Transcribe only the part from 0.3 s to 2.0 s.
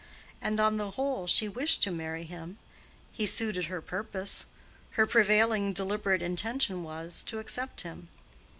And on the whole she wished to